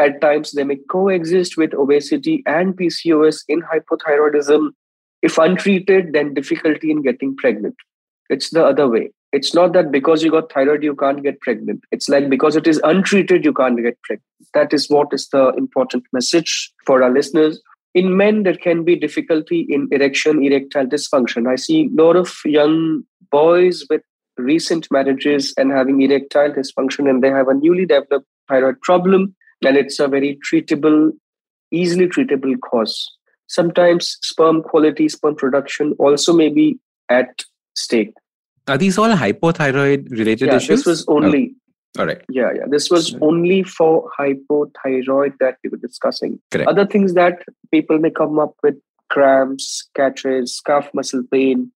At 0.00 0.20
times, 0.20 0.52
they 0.52 0.64
may 0.64 0.78
coexist 0.90 1.58
with 1.58 1.74
obesity 1.74 2.42
and 2.46 2.74
PCOS 2.74 3.44
in 3.48 3.62
hypothyroidism. 3.62 4.70
If 5.20 5.36
untreated, 5.36 6.14
then 6.14 6.32
difficulty 6.32 6.90
in 6.90 7.02
getting 7.02 7.36
pregnant. 7.36 7.74
It's 8.30 8.50
the 8.50 8.64
other 8.64 8.88
way 8.88 9.10
it's 9.32 9.54
not 9.54 9.72
that 9.74 9.92
because 9.92 10.22
you 10.22 10.30
got 10.30 10.52
thyroid 10.52 10.82
you 10.82 10.94
can't 10.96 11.22
get 11.22 11.40
pregnant. 11.40 11.84
It's 11.92 12.08
like 12.08 12.28
because 12.28 12.56
it 12.56 12.66
is 12.66 12.80
untreated 12.82 13.44
you 13.44 13.52
can't 13.52 13.80
get 13.80 14.00
pregnant. 14.02 14.24
That 14.54 14.72
is 14.72 14.88
what 14.88 15.08
is 15.12 15.28
the 15.28 15.48
important 15.56 16.04
message 16.12 16.72
for 16.84 17.02
our 17.02 17.10
listeners. 17.10 17.60
In 17.94 18.16
men 18.16 18.42
there 18.42 18.56
can 18.56 18.84
be 18.84 18.96
difficulty 18.96 19.66
in 19.68 19.88
erection 19.92 20.42
erectile 20.42 20.86
dysfunction. 20.86 21.48
I 21.48 21.56
see 21.56 21.86
a 21.86 22.02
lot 22.02 22.16
of 22.16 22.34
young 22.44 23.04
boys 23.30 23.84
with 23.88 24.02
recent 24.36 24.88
marriages 24.90 25.54
and 25.56 25.70
having 25.70 26.00
erectile 26.00 26.50
dysfunction 26.50 27.08
and 27.08 27.22
they 27.22 27.28
have 27.30 27.48
a 27.48 27.54
newly 27.54 27.86
developed 27.86 28.26
thyroid 28.48 28.80
problem 28.80 29.34
and 29.64 29.76
it's 29.76 30.00
a 30.00 30.08
very 30.08 30.38
treatable 30.50 31.12
easily 31.70 32.08
treatable 32.08 32.56
cause. 32.68 33.12
Sometimes 33.46 34.16
sperm 34.22 34.62
quality 34.62 35.08
sperm 35.08 35.36
production 35.36 35.94
also 36.00 36.32
may 36.32 36.48
be 36.48 36.78
at 37.08 37.44
stake 37.74 38.12
are 38.68 38.78
these 38.78 38.98
all 38.98 39.10
hypothyroid 39.10 40.10
related 40.10 40.48
yeah, 40.48 40.56
issues? 40.56 40.68
This 40.68 40.86
was 40.86 41.04
only. 41.08 41.52
Oh. 41.52 41.56
All 41.98 42.06
right. 42.06 42.22
Yeah, 42.28 42.52
yeah. 42.54 42.66
This 42.68 42.88
was 42.88 43.16
only 43.20 43.64
for 43.64 44.08
hypothyroid 44.16 45.34
that 45.40 45.58
we 45.64 45.70
were 45.70 45.76
discussing. 45.76 46.38
Correct. 46.52 46.68
Other 46.68 46.86
things 46.86 47.14
that 47.14 47.42
people 47.72 47.98
may 47.98 48.10
come 48.10 48.38
up 48.38 48.54
with 48.62 48.76
cramps, 49.08 49.88
catches, 49.96 50.60
calf 50.64 50.88
muscle 50.94 51.24
pain, 51.32 51.72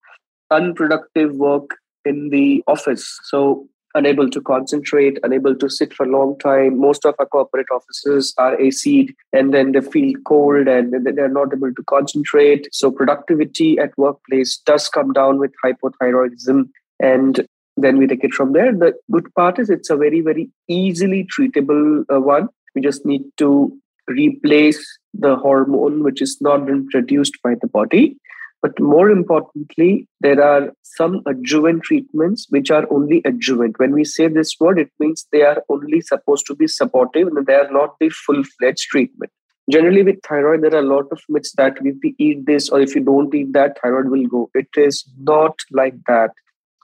unproductive 0.52 1.34
work 1.34 1.78
in 2.04 2.28
the 2.28 2.62
office. 2.68 3.18
So 3.24 3.68
unable 3.94 4.28
to 4.28 4.40
concentrate, 4.40 5.18
unable 5.22 5.54
to 5.54 5.70
sit 5.70 5.94
for 5.94 6.04
a 6.04 6.10
long 6.10 6.38
time. 6.38 6.78
Most 6.78 7.04
of 7.04 7.14
our 7.18 7.26
corporate 7.26 7.66
offices 7.72 8.34
are 8.38 8.60
AC'd 8.60 9.14
and 9.32 9.54
then 9.54 9.72
they 9.72 9.80
feel 9.80 10.12
cold 10.26 10.66
and 10.66 10.94
they're 11.04 11.28
not 11.28 11.52
able 11.52 11.72
to 11.72 11.84
concentrate. 11.84 12.68
So 12.72 12.90
productivity 12.90 13.78
at 13.78 13.96
workplace 13.96 14.56
does 14.58 14.88
come 14.88 15.12
down 15.12 15.38
with 15.38 15.52
hypothyroidism 15.64 16.68
and 17.00 17.46
then 17.76 17.98
we 17.98 18.06
take 18.06 18.24
it 18.24 18.34
from 18.34 18.52
there. 18.52 18.72
The 18.72 18.94
good 19.10 19.32
part 19.34 19.58
is 19.58 19.70
it's 19.70 19.90
a 19.90 19.96
very, 19.96 20.20
very 20.20 20.50
easily 20.68 21.26
treatable 21.26 22.04
uh, 22.12 22.20
one. 22.20 22.48
We 22.74 22.82
just 22.82 23.04
need 23.04 23.22
to 23.38 23.76
replace 24.06 24.84
the 25.14 25.36
hormone 25.36 26.02
which 26.02 26.20
is 26.20 26.38
not 26.40 26.66
been 26.66 26.86
produced 26.88 27.38
by 27.42 27.54
the 27.60 27.68
body. 27.68 28.16
But 28.64 28.80
more 28.80 29.10
importantly, 29.10 30.08
there 30.20 30.42
are 30.42 30.72
some 30.82 31.20
adjuvant 31.26 31.82
treatments 31.82 32.46
which 32.48 32.70
are 32.70 32.86
only 32.90 33.20
adjuvant. 33.26 33.78
When 33.78 33.92
we 33.92 34.04
say 34.04 34.26
this 34.26 34.56
word, 34.58 34.78
it 34.78 34.90
means 34.98 35.26
they 35.30 35.42
are 35.42 35.62
only 35.68 36.00
supposed 36.00 36.46
to 36.46 36.54
be 36.54 36.66
supportive 36.66 37.28
and 37.28 37.46
they 37.46 37.56
are 37.56 37.70
not 37.70 37.96
the 38.00 38.08
full 38.08 38.42
fledged 38.42 38.88
treatment. 38.88 39.30
Generally, 39.70 40.04
with 40.04 40.22
thyroid, 40.26 40.62
there 40.62 40.74
are 40.74 40.78
a 40.78 40.94
lot 40.94 41.04
of 41.12 41.20
myths 41.28 41.52
that 41.58 41.76
if 41.82 41.96
we 42.02 42.14
eat 42.18 42.46
this 42.46 42.70
or 42.70 42.80
if 42.80 42.94
you 42.94 43.04
don't 43.04 43.34
eat 43.34 43.52
that, 43.52 43.76
thyroid 43.82 44.08
will 44.08 44.26
go. 44.28 44.48
It 44.54 44.68
is 44.78 45.04
not 45.18 45.58
like 45.70 45.96
that 46.06 46.30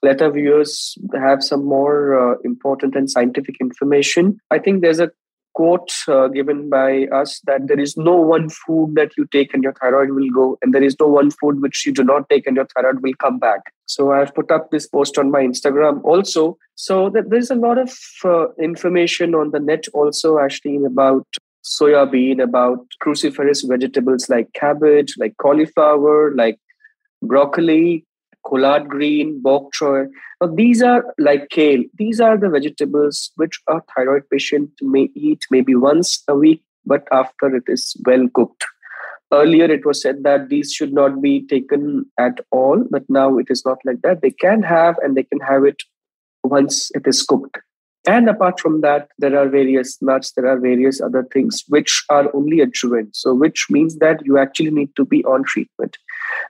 let 0.03 0.23
our 0.23 0.31
viewers 0.31 0.97
have 1.15 1.43
some 1.43 1.65
more 1.65 2.33
uh, 2.33 2.39
important 2.45 2.95
and 2.95 3.11
scientific 3.11 3.57
information. 3.61 4.39
I 4.51 4.59
think 4.59 4.81
there's 4.81 5.01
a 5.01 5.11
quote 5.55 5.91
uh, 6.09 6.29
given 6.29 6.71
by 6.71 7.07
us 7.07 7.41
that 7.45 7.67
there 7.67 7.81
is 7.81 7.97
no 7.97 8.15
one 8.15 8.49
food 8.49 8.95
that 8.95 9.11
you 9.17 9.27
take 9.27 9.53
and 9.55 9.63
your 9.63 9.75
thyroid 9.75 10.11
will 10.13 10.31
go, 10.31 10.59
and 10.63 10.73
there 10.73 10.83
is 10.83 10.97
no 11.01 11.09
one 11.09 11.31
food 11.31 11.61
which 11.61 11.85
you 11.87 11.93
do 11.93 12.05
not 12.05 12.29
take 12.29 12.47
and 12.47 12.57
your 12.57 12.67
thyroid 12.75 13.03
will 13.03 13.15
come 13.21 13.39
back. 13.39 13.61
So 13.87 14.13
I've 14.13 14.35
put 14.35 14.51
up 14.51 14.71
this 14.71 14.87
post 14.87 15.19
on 15.19 15.31
my 15.31 15.41
Instagram 15.41 16.03
also. 16.05 16.57
So 16.77 17.11
that 17.11 17.31
there's 17.31 17.51
a 17.51 17.57
lot 17.57 17.79
of 17.79 17.97
uh, 18.25 18.47
information 18.63 19.35
on 19.35 19.51
the 19.51 19.61
net 19.61 19.87
also, 19.93 20.39
actually, 20.39 20.85
about 20.85 21.27
soya 21.65 22.11
bean, 22.11 22.41
about 22.41 22.87
cruciferous 23.03 23.69
vegetables 23.69 24.29
like 24.31 24.53
cabbage, 24.55 25.15
like 25.19 25.37
cauliflower, 25.37 26.35
like 26.35 26.59
broccoli, 27.23 28.07
collard 28.47 28.89
green, 28.89 29.41
bok 29.41 29.73
choy. 29.73 30.07
Now, 30.41 30.49
these 30.55 30.83
are 30.83 31.05
like 31.19 31.49
kale. 31.51 31.83
These 31.97 32.21
are 32.21 32.37
the 32.37 32.49
vegetables 32.49 33.33
which 33.37 33.61
a 33.69 33.81
thyroid 33.95 34.29
patient 34.31 34.71
may 34.81 35.11
eat 35.15 35.45
maybe 35.51 35.75
once 35.75 36.23
a 36.29 36.35
week, 36.35 36.63
but 36.85 37.07
after 37.13 37.55
it 37.55 37.65
is 37.67 37.97
well 38.05 38.27
cooked. 38.35 38.65
Earlier, 39.33 39.67
it 39.67 39.87
was 39.87 40.03
said 40.03 40.25
that 40.25 40.49
these 40.49 40.73
should 40.73 40.93
not 40.93 41.23
be 41.23 41.47
taken 41.47 42.05
at 42.19 42.41
all, 42.51 42.85
but 42.91 43.09
now 43.09 43.39
it 43.39 43.47
is 43.49 43.65
not 43.65 43.79
like 43.85 44.03
that. 44.03 44.23
They 44.23 44.33
can 44.33 44.63
have 44.63 44.97
and 45.05 45.17
they 45.17 45.23
can 45.23 45.39
have 45.41 45.65
it 45.65 45.83
once 46.43 46.91
it 46.95 47.07
is 47.07 47.23
cooked. 47.23 47.59
And 48.09 48.29
apart 48.29 48.59
from 48.59 48.81
that, 48.81 49.09
there 49.19 49.39
are 49.39 49.49
various 49.49 50.01
nuts, 50.01 50.33
there 50.33 50.47
are 50.47 50.59
various 50.59 51.01
other 51.01 51.27
things 51.33 51.65
which 51.69 52.03
are 52.09 52.35
only 52.35 52.61
adjuvant. 52.61 53.15
So, 53.15 53.35
which 53.35 53.67
means 53.71 53.99
that 53.99 54.25
you 54.25 54.39
actually 54.39 54.71
need 54.71 54.97
to 54.97 55.05
be 55.05 55.23
on 55.25 55.45
treatment. 55.45 55.99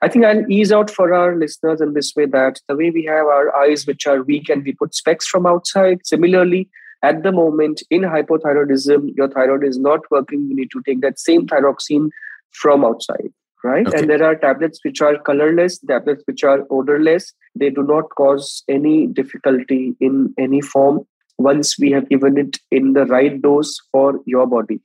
I 0.02 0.08
think 0.08 0.24
I'll 0.24 0.50
ease 0.50 0.72
out 0.72 0.90
for 0.90 1.12
our 1.12 1.36
listeners 1.36 1.80
in 1.80 1.94
this 1.94 2.12
way 2.16 2.26
that 2.26 2.60
the 2.68 2.76
way 2.76 2.90
we 2.90 3.04
have 3.04 3.26
our 3.26 3.54
eyes, 3.56 3.86
which 3.86 4.06
are 4.06 4.22
weak, 4.22 4.48
and 4.48 4.64
we 4.64 4.72
put 4.72 4.94
specs 4.94 5.26
from 5.26 5.46
outside, 5.46 6.00
similarly, 6.04 6.68
at 7.02 7.22
the 7.22 7.32
moment 7.32 7.82
in 7.90 8.02
hypothyroidism, 8.02 9.14
your 9.16 9.28
thyroid 9.28 9.64
is 9.64 9.78
not 9.78 10.00
working. 10.10 10.48
You 10.48 10.56
need 10.56 10.70
to 10.72 10.82
take 10.86 11.00
that 11.00 11.18
same 11.18 11.46
thyroxine 11.46 12.10
from 12.52 12.84
outside 12.84 13.32
right 13.62 13.86
okay. 13.86 13.98
and 13.98 14.10
there 14.10 14.24
are 14.24 14.34
tablets 14.34 14.80
which 14.82 15.00
are 15.00 15.18
colorless 15.18 15.78
tablets 15.80 16.22
which 16.26 16.42
are 16.42 16.66
odorless 16.70 17.32
they 17.54 17.70
do 17.70 17.82
not 17.82 18.08
cause 18.16 18.62
any 18.68 19.06
difficulty 19.06 19.94
in 20.00 20.32
any 20.38 20.60
form 20.60 21.00
once 21.38 21.78
we 21.78 21.90
have 21.90 22.08
given 22.08 22.36
it 22.38 22.58
in 22.70 22.92
the 22.92 23.04
right 23.06 23.40
dose 23.42 23.78
for 23.92 24.20
your 24.26 24.46
body 24.46 24.80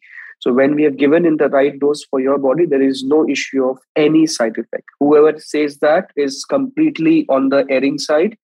so 0.46 0.54
when 0.54 0.76
we 0.76 0.84
have 0.84 0.98
given 0.98 1.26
in 1.26 1.38
the 1.38 1.50
right 1.50 1.78
dose 1.80 2.06
for 2.06 2.20
your 2.20 2.38
body, 2.38 2.68
there 2.68 2.82
is 2.82 3.04
no 3.04 3.28
issue 3.28 3.68
of 3.68 3.80
any 3.96 4.28
side 4.28 4.60
effect. 4.60 4.86
Whoever 5.00 5.40
says 5.40 5.80
that 5.80 6.12
is 6.16 6.46
completely 6.48 7.26
on 7.30 7.50
the 7.50 7.66
erring 7.68 7.98
side 7.98 8.38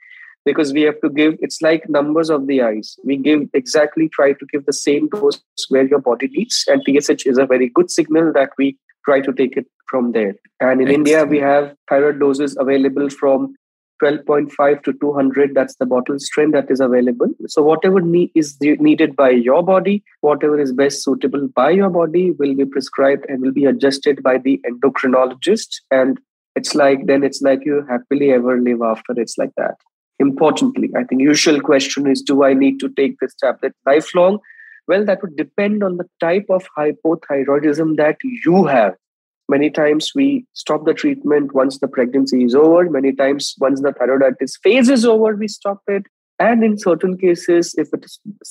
because 0.43 0.73
we 0.73 0.81
have 0.81 0.99
to 1.01 1.09
give 1.11 1.35
it's 1.41 1.61
like 1.61 1.87
numbers 1.87 2.31
of 2.31 2.47
the 2.47 2.63
eyes 2.63 2.95
we 3.05 3.15
give 3.15 3.41
exactly 3.53 4.09
try 4.09 4.33
to 4.33 4.45
give 4.51 4.65
the 4.65 4.73
same 4.73 5.07
dose 5.09 5.39
where 5.69 5.85
your 5.85 5.99
body 5.99 6.27
needs 6.29 6.63
and 6.67 6.81
tsh 6.83 7.27
is 7.27 7.37
a 7.37 7.45
very 7.45 7.69
good 7.69 7.91
signal 7.91 8.33
that 8.33 8.49
we 8.57 8.75
try 9.05 9.21
to 9.21 9.31
take 9.31 9.55
it 9.55 9.67
from 9.87 10.13
there 10.13 10.33
and 10.59 10.81
in 10.81 10.87
Excellent. 10.87 10.97
india 10.97 11.25
we 11.25 11.37
have 11.37 11.75
thyroid 11.87 12.19
doses 12.19 12.57
available 12.59 13.07
from 13.11 13.53
12.5 14.01 14.83
to 14.83 14.93
200 14.93 15.53
that's 15.53 15.75
the 15.75 15.85
bottle 15.85 16.19
strength 16.19 16.53
that 16.53 16.71
is 16.71 16.79
available. 16.79 17.27
So 17.47 17.61
whatever 17.61 18.01
need 18.01 18.31
is 18.35 18.57
needed 18.61 19.15
by 19.15 19.29
your 19.29 19.63
body 19.63 20.03
whatever 20.21 20.59
is 20.59 20.71
best 20.71 21.03
suitable 21.03 21.47
by 21.55 21.69
your 21.71 21.89
body 21.89 22.31
will 22.31 22.55
be 22.55 22.65
prescribed 22.65 23.25
and 23.27 23.41
will 23.41 23.51
be 23.51 23.65
adjusted 23.65 24.23
by 24.23 24.37
the 24.37 24.59
endocrinologist. 24.69 25.81
And 25.91 26.19
it's 26.55 26.75
like 26.75 27.05
then 27.05 27.23
it's 27.23 27.41
like 27.41 27.65
you 27.65 27.85
happily 27.89 28.31
ever 28.31 28.59
live 28.59 28.81
after. 28.81 29.13
It's 29.15 29.37
like 29.37 29.51
that. 29.57 29.75
Importantly 30.19 30.89
i 30.95 31.03
think 31.03 31.21
usual 31.21 31.61
question 31.61 32.07
is 32.07 32.21
do 32.21 32.43
i 32.43 32.53
need 32.53 32.79
to 32.79 32.89
take 32.89 33.19
this 33.19 33.35
tablet 33.35 33.73
lifelong? 33.85 34.39
Well 34.87 35.05
that 35.05 35.21
would 35.21 35.37
depend 35.37 35.83
on 35.83 35.97
the 35.97 36.09
type 36.19 36.45
of 36.49 36.67
hypothyroidism 36.77 37.97
that 37.97 38.17
you 38.23 38.65
have 38.65 38.95
Many 39.51 39.69
times 39.69 40.11
we 40.15 40.45
stop 40.53 40.85
the 40.85 40.93
treatment 40.93 41.53
once 41.53 41.79
the 41.79 41.87
pregnancy 41.89 42.45
is 42.45 42.55
over. 42.55 42.89
Many 42.89 43.11
times, 43.13 43.53
once 43.59 43.81
the 43.81 43.91
thyroiditis 43.91 44.53
phase 44.63 44.87
is 44.87 45.03
over, 45.03 45.35
we 45.35 45.49
stop 45.49 45.81
it. 45.87 46.03
And 46.39 46.63
in 46.63 46.77
certain 46.77 47.17
cases, 47.17 47.75
if 47.77 47.89
it, 47.93 48.05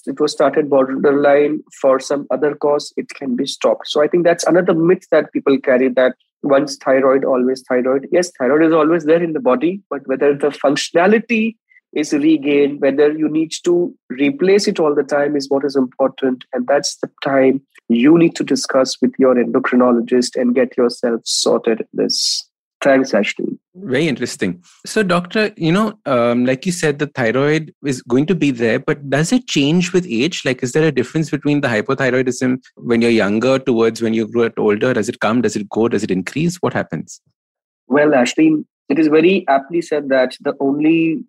it 0.07 0.21
was 0.21 0.33
started 0.33 0.69
borderline 0.69 1.63
for 1.81 2.01
some 2.01 2.27
other 2.31 2.55
cause, 2.55 2.93
it 2.99 3.09
can 3.15 3.35
be 3.35 3.47
stopped. 3.47 3.89
So 3.89 4.03
I 4.03 4.09
think 4.09 4.25
that's 4.25 4.47
another 4.47 4.75
myth 4.75 5.07
that 5.11 5.33
people 5.33 5.59
carry 5.59 5.89
that 5.89 6.17
once 6.43 6.77
thyroid, 6.77 7.25
always 7.25 7.65
thyroid. 7.67 8.07
Yes, 8.13 8.31
thyroid 8.39 8.63
is 8.63 8.75
always 8.75 9.07
there 9.07 9.23
in 9.23 9.33
the 9.33 9.41
body, 9.41 9.83
but 9.89 10.07
whether 10.07 10.35
the 10.35 10.51
functionality 10.51 11.57
is 11.93 12.13
regained, 12.13 12.81
whether 12.81 13.11
you 13.13 13.29
need 13.29 13.53
to 13.65 13.95
replace 14.09 14.69
it 14.69 14.79
all 14.79 14.95
the 14.95 15.03
time 15.03 15.37
is 15.37 15.49
what 15.49 15.65
is 15.65 15.77
important. 15.77 16.45
And 16.53 16.67
that's 16.67 16.97
the 16.97 17.11
time 17.23 17.63
you 17.89 18.17
need 18.17 18.37
to 18.37 18.45
discuss 18.45 18.97
with 19.03 19.13
your 19.19 19.35
endocrinologist 19.35 20.41
and 20.41 20.55
get 20.55 20.77
yourself 20.77 21.21
sorted 21.25 21.87
this. 21.93 22.47
Thanks, 22.81 23.13
Ashdin. 23.13 23.59
Very 23.75 24.09
interesting. 24.09 24.63
So, 24.87 25.03
doctor, 25.03 25.53
you 25.57 25.71
know, 25.71 25.99
um, 26.07 26.47
like 26.47 26.65
you 26.65 26.73
said, 26.73 26.99
the 26.99 27.09
thyroid 27.09 27.75
is 27.85 28.01
going 28.03 28.25
to 28.27 28.35
be 28.35 28.51
there, 28.51 28.79
but 28.79 29.11
does 29.11 29.33
it 29.33 29.47
change 29.47 29.93
with 29.93 30.07
age? 30.07 30.43
Like, 30.47 30.63
is 30.63 30.73
there 30.73 30.87
a 30.87 30.93
difference 30.93 31.29
between 31.29 31.61
the 31.61 31.69
hypothyroidism 31.69 32.63
when 32.77 33.03
you're 33.03 33.11
younger 33.11 33.59
towards 33.59 34.01
when 34.01 34.15
you 34.15 34.27
grow 34.27 34.49
older? 34.57 34.95
Does 34.95 35.11
it 35.11 35.21
come? 35.21 35.43
Does 35.43 35.57
it 35.57 35.69
go? 35.69 35.89
Does 35.89 36.03
it 36.03 36.11
increase? 36.11 36.57
What 36.57 36.73
happens? 36.73 37.21
Well, 37.87 38.13
Ashdin, 38.13 38.65
it 38.89 38.99
is 38.99 39.09
very 39.09 39.45
aptly 39.47 39.83
said 39.83 40.09
that 40.09 40.37
the 40.41 40.55
only 40.59 41.23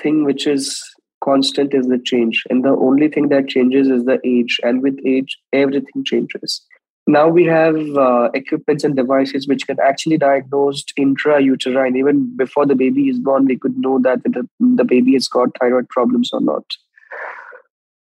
thing 0.00 0.24
which 0.24 0.46
is 0.46 0.82
constant 1.22 1.74
is 1.74 1.86
the 1.86 1.98
change, 1.98 2.42
and 2.50 2.64
the 2.64 2.70
only 2.70 3.08
thing 3.08 3.28
that 3.28 3.48
changes 3.48 3.88
is 3.88 4.04
the 4.04 4.20
age. 4.24 4.58
And 4.62 4.82
with 4.82 4.98
age, 5.06 5.38
everything 5.52 6.04
changes. 6.04 6.60
Now 7.06 7.28
we 7.28 7.44
have 7.46 7.76
uh, 7.96 8.30
equipments 8.32 8.84
and 8.84 8.94
devices 8.94 9.48
which 9.48 9.66
can 9.66 9.78
actually 9.80 10.18
diagnose 10.18 10.84
intrauterine. 10.98 11.96
Even 11.96 12.36
before 12.36 12.64
the 12.64 12.76
baby 12.76 13.08
is 13.08 13.18
born, 13.18 13.46
we 13.46 13.58
could 13.58 13.76
know 13.76 13.98
that 14.02 14.22
the, 14.22 14.48
the 14.60 14.84
baby 14.84 15.14
has 15.14 15.26
got 15.26 15.48
thyroid 15.58 15.88
problems 15.88 16.30
or 16.32 16.40
not. 16.40 16.64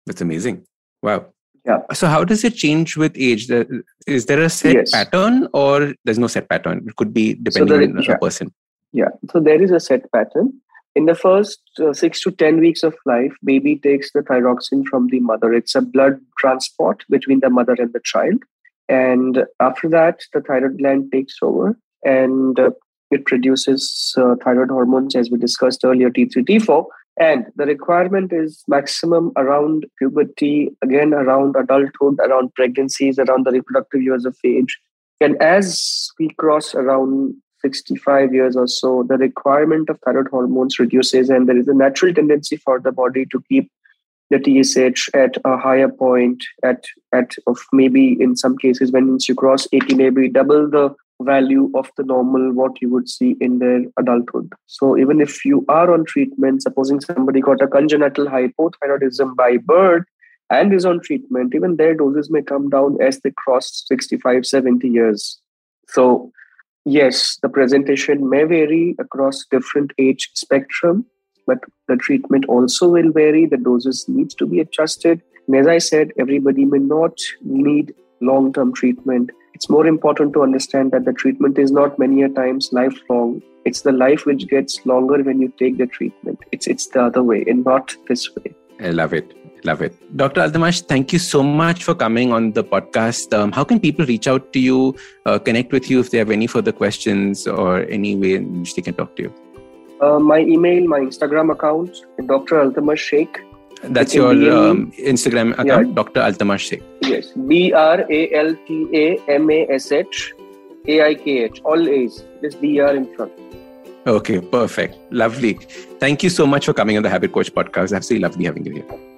That's 0.07 0.21
amazing. 0.21 0.67
Wow. 1.03 1.27
Yeah. 1.65 1.79
So 1.95 2.09
how 2.09 2.25
does 2.25 2.45
it 2.45 2.55
change 2.55 2.97
with 2.97 3.13
age? 3.17 3.51
Is 4.07 4.27
there 4.27 4.41
a 4.43 4.51
set 4.51 4.75
yes. 4.75 4.91
pattern 4.93 5.49
or 5.55 5.95
there's 6.05 6.19
no 6.19 6.27
set 6.27 6.49
pattern? 6.49 6.85
It 6.87 6.97
could 6.97 7.15
be 7.15 7.35
depending 7.35 7.93
so 7.93 7.99
on 7.99 8.03
yeah. 8.03 8.17
person. 8.17 8.53
Yeah. 8.93 9.09
So 9.31 9.41
there 9.41 9.63
is 9.63 9.71
a 9.71 9.81
set 9.81 10.11
pattern. 10.13 10.53
In 10.97 11.07
the 11.07 11.15
first 11.15 11.61
uh, 11.79 11.93
six 11.93 12.21
to 12.23 12.33
10 12.33 12.59
weeks 12.59 12.83
of 12.83 12.95
life, 13.07 13.33
baby 13.45 13.77
takes 13.77 14.13
the 14.13 14.21
thyroxine 14.21 14.85
from 14.87 15.09
the 15.09 15.21
mother. 15.21 15.53
It's 15.53 15.75
a 15.75 15.81
blood 15.81 16.21
transport 16.39 17.05
between 17.09 17.41
the 17.41 17.51
mother 17.51 17.77
and 17.79 17.93
the 17.93 18.01
child. 18.05 18.43
And 18.89 19.45
after 19.61 19.89
that, 19.91 20.21
the 20.33 20.41
thyroid 20.41 20.79
gland 20.79 21.13
takes 21.13 21.37
over 21.43 21.79
and 22.05 22.59
uh, 22.59 22.71
it 23.13 23.25
produces 23.25 24.15
uh, 24.17 24.35
thyroid 24.43 24.71
hormones, 24.71 25.15
as 25.15 25.31
we 25.31 25.39
discussed 25.39 25.85
earlier, 25.85 26.11
T3, 26.11 26.45
T4. 26.45 26.85
And 27.21 27.47
the 27.55 27.67
requirement 27.67 28.33
is 28.33 28.65
maximum 28.67 29.33
around 29.37 29.87
puberty, 29.99 30.71
again, 30.83 31.13
around 31.13 31.55
adulthood, 31.57 32.19
around 32.21 32.55
pregnancies, 32.55 33.19
around 33.19 33.47
the 33.47 33.51
reproductive 33.53 34.03
years 34.03 34.25
of 34.25 34.37
age. 34.45 34.79
And 35.21 35.41
as 35.43 36.11
we 36.19 36.31
cross 36.31 36.75
around 36.75 37.35
65 37.62 38.33
years 38.33 38.57
or 38.57 38.67
so, 38.67 39.05
the 39.09 39.17
requirement 39.17 39.88
of 39.88 39.99
thyroid 40.00 40.29
hormones 40.29 40.79
reduces, 40.79 41.29
and 41.29 41.49
there 41.49 41.59
is 41.59 41.69
a 41.69 41.75
natural 41.75 42.14
tendency 42.14 42.57
for 42.57 42.81
the 42.81 42.93
body 42.93 43.26
to 43.26 43.43
keep 43.49 43.71
the 44.31 44.38
TSH 44.38 45.11
at 45.12 45.37
a 45.45 45.57
higher 45.57 45.88
point 45.88 46.45
at 46.62 46.85
at 47.12 47.35
of 47.47 47.59
maybe 47.73 48.17
in 48.21 48.37
some 48.37 48.57
cases 48.57 48.93
when 48.93 49.19
you 49.29 49.35
cross 49.35 49.67
80 49.73 49.95
maybe 49.95 50.29
double 50.29 50.71
the 50.71 50.95
value 51.23 51.71
of 51.75 51.90
the 51.97 52.02
normal 52.02 52.52
what 52.52 52.81
you 52.81 52.88
would 52.88 53.09
see 53.09 53.37
in 53.40 53.59
their 53.59 53.83
adulthood. 53.99 54.52
So 54.67 54.97
even 54.97 55.21
if 55.21 55.45
you 55.45 55.64
are 55.69 55.93
on 55.93 56.05
treatment, 56.05 56.62
supposing 56.62 57.00
somebody 57.00 57.40
got 57.40 57.61
a 57.61 57.69
congenital 57.69 58.26
hypothyroidism 58.26 59.37
by 59.37 59.59
birth 59.59 60.05
and 60.49 60.73
is 60.73 60.87
on 60.87 61.00
treatment, 61.00 61.55
even 61.55 61.76
their 61.76 61.95
doses 61.95 62.31
may 62.31 62.43
come 62.43 62.71
down 62.71 63.00
as 63.00 63.21
they 63.21 63.33
cross 63.33 63.85
65, 63.87 64.47
70 64.47 64.88
years. 64.88 65.40
So 65.88 66.33
yes, 66.85 67.39
the 67.43 67.49
presentation 67.49 68.29
may 68.29 68.45
vary 68.45 68.97
across 68.99 69.45
different 69.51 69.93
age 69.99 70.31
spectrum, 70.35 71.07
but 71.47 71.59
the 71.89 71.97
treatment 71.97 72.47
also 72.47 72.89
will 72.89 73.13
vary. 73.13 73.47
The 73.47 73.57
doses 73.57 74.05
needs 74.09 74.35
to 74.37 74.47
be 74.47 74.61
adjusted. 74.61 75.23
And 75.47 75.57
as 75.57 75.67
I 75.67 75.79
said, 75.79 76.13
everybody 76.19 76.65
may 76.65 76.79
not 76.79 77.19
need 77.43 77.95
long-term 78.21 78.75
treatment. 78.75 79.31
It's 79.55 79.69
more 79.69 79.87
important 79.87 80.33
to 80.35 80.43
understand 80.43 80.93
that 80.93 81.05
the 81.05 81.13
treatment 81.13 81.59
is 81.59 81.71
not 81.71 81.99
many 81.99 82.23
a 82.23 82.29
times 82.29 82.71
lifelong. 82.73 83.43
It's 83.65 83.83
the 83.83 83.93
life 83.93 84.25
which 84.25 84.49
gets 84.49 84.85
longer 84.87 85.23
when 85.23 85.41
you 85.41 85.53
take 85.59 85.79
the 85.79 85.87
treatment. 85.87 86.39
It's 86.53 86.67
it's 86.67 86.87
the 86.89 87.03
other 87.03 87.23
way 87.23 87.45
and 87.47 87.65
not 87.65 87.95
this 88.09 88.35
way. 88.37 88.55
I 88.81 88.91
love 88.91 89.13
it. 89.13 89.35
Love 89.64 89.83
it. 89.83 89.95
Dr. 90.17 90.40
Altamash, 90.40 90.83
thank 90.87 91.12
you 91.12 91.19
so 91.19 91.43
much 91.43 91.85
for 91.85 91.95
coming 91.95 92.33
on 92.33 92.52
the 92.52 92.64
podcast. 92.64 93.37
Um, 93.37 93.52
how 93.52 93.64
can 93.64 93.81
people 93.81 94.07
reach 94.07 94.26
out 94.26 94.52
to 94.52 94.59
you, 94.59 94.97
uh, 95.26 95.38
connect 95.38 95.73
with 95.73 95.91
you 95.91 96.00
if 96.00 96.11
they 96.11 96.19
have 96.19 96.30
any 96.30 96.47
further 96.47 96.73
questions 96.73 97.47
or 97.47 97.82
any 97.89 98.17
way 98.17 98.35
in 98.35 98.61
which 98.61 98.75
they 98.75 98.82
can 98.82 98.95
talk 98.95 99.17
to 99.17 99.25
you? 99.25 99.35
Uh, 100.00 100.19
my 100.19 100.41
email, 100.41 100.87
my 100.87 101.00
Instagram 101.00 101.52
account, 101.52 102.04
Dr. 102.26 102.56
Altamash 102.56 102.99
Shaikh. 102.99 103.41
That's 103.82 104.15
your 104.15 104.30
um, 104.30 104.93
Instagram 104.93 105.52
account, 105.58 105.89
yeah. 105.89 105.95
Dr. 105.95 106.21
Altamash 106.21 106.61
Shaikh. 106.61 106.82
Yes, 107.02 107.32
B 107.49 107.73
R 107.73 108.04
A 108.11 108.32
L 108.35 108.54
T 108.67 108.89
A 108.95 109.19
M 109.30 109.50
A 109.50 109.67
S 109.71 109.93
H 109.93 110.35
A 110.87 111.02
I 111.02 111.15
K 111.15 111.45
H, 111.45 111.61
all 111.65 111.89
A's, 111.89 112.25
just 112.43 112.61
B 112.61 112.80
R 112.80 112.95
in 112.95 113.15
front. 113.15 113.32
Okay, 114.06 114.41
perfect. 114.41 114.97
Lovely. 115.13 115.54
Thank 115.99 116.23
you 116.23 116.30
so 116.30 116.47
much 116.47 116.65
for 116.65 116.73
coming 116.73 116.97
on 116.97 117.02
the 117.02 117.11
Habit 117.11 117.32
Coach 117.32 117.52
podcast. 117.52 117.95
Absolutely 117.95 118.23
lovely 118.26 118.45
having 118.47 118.65
you 118.65 118.73
here. 118.73 119.10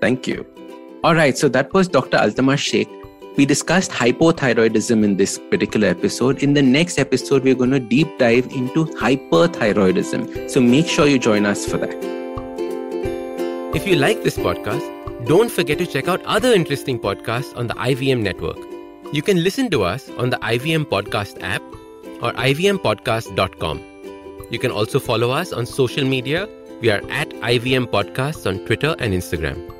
Thank 0.00 0.26
you. 0.26 0.46
All 1.04 1.14
right, 1.14 1.36
so 1.36 1.48
that 1.48 1.72
was 1.72 1.88
Dr. 1.88 2.18
Altamash 2.18 2.58
Shaikh 2.58 2.88
we 3.36 3.46
discussed 3.46 3.90
hypothyroidism 3.92 5.04
in 5.04 5.16
this 5.16 5.38
particular 5.50 5.88
episode. 5.88 6.42
In 6.42 6.52
the 6.52 6.62
next 6.62 6.98
episode, 6.98 7.44
we're 7.44 7.54
going 7.54 7.70
to 7.70 7.80
deep 7.80 8.18
dive 8.18 8.46
into 8.52 8.84
hyperthyroidism. 8.84 10.50
So 10.50 10.60
make 10.60 10.86
sure 10.86 11.06
you 11.06 11.18
join 11.18 11.46
us 11.46 11.64
for 11.64 11.78
that. 11.78 11.94
If 13.74 13.86
you 13.86 13.96
like 13.96 14.22
this 14.24 14.36
podcast, 14.36 15.26
don't 15.26 15.50
forget 15.50 15.78
to 15.78 15.86
check 15.86 16.08
out 16.08 16.22
other 16.24 16.52
interesting 16.52 16.98
podcasts 16.98 17.56
on 17.56 17.68
the 17.68 17.74
IVM 17.74 18.20
network. 18.20 18.58
You 19.12 19.22
can 19.22 19.42
listen 19.42 19.70
to 19.70 19.84
us 19.84 20.10
on 20.18 20.30
the 20.30 20.36
IVM 20.38 20.84
Podcast 20.84 21.40
app 21.40 21.62
or 22.22 22.32
ivmpodcast.com. 22.32 23.80
You 24.50 24.58
can 24.58 24.70
also 24.70 24.98
follow 24.98 25.30
us 25.30 25.52
on 25.52 25.66
social 25.66 26.04
media. 26.04 26.48
We 26.80 26.90
are 26.90 27.00
at 27.10 27.30
IVM 27.30 27.86
Podcasts 27.86 28.46
on 28.46 28.66
Twitter 28.66 28.96
and 28.98 29.14
Instagram. 29.14 29.79